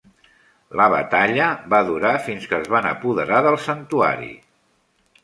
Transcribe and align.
La 0.79 0.85
batalla 0.93 1.49
va 1.73 1.81
durar 1.89 2.13
fins 2.29 2.47
que 2.53 2.57
es 2.63 2.71
van 2.77 2.87
apoderar 2.93 3.43
del 3.49 3.59
santuari. 3.67 4.31